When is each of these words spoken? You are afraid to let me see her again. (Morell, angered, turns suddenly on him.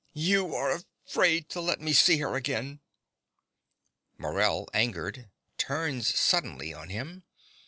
You 0.17 0.55
are 0.55 0.71
afraid 1.05 1.47
to 1.49 1.61
let 1.61 1.79
me 1.79 1.93
see 1.93 2.17
her 2.21 2.33
again. 2.33 2.79
(Morell, 4.17 4.67
angered, 4.73 5.29
turns 5.59 6.17
suddenly 6.19 6.73
on 6.73 6.89
him. 6.89 7.21